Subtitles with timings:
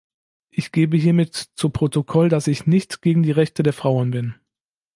[0.49, 4.33] Ich gebe hiermit zu Protokoll, dass ich nicht gegen die Rechte der Frauen bin.